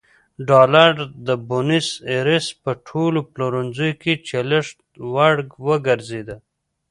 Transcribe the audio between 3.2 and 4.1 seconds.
پلورنځیو